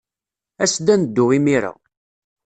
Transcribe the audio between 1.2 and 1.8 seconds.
imir-a.